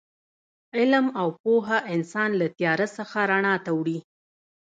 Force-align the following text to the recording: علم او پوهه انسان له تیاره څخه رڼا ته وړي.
علم 0.77 1.05
او 1.21 1.27
پوهه 1.41 1.77
انسان 1.95 2.29
له 2.39 2.47
تیاره 2.57 2.87
څخه 2.97 3.17
رڼا 3.31 3.55
ته 3.65 3.71
وړي. 3.79 3.99